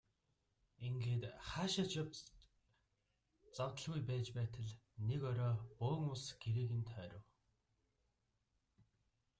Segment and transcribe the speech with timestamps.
[0.87, 2.13] Ингээд хаашаа ч явж
[3.57, 4.69] завдалгүй байж байтал
[5.07, 7.25] нэг орой бөөн улс гэрийг нь тойров.